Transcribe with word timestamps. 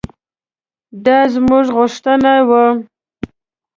دا 1.05 1.19
زموږ 1.33 1.65
غوښتنه 1.77 2.33
وه. 2.49 2.65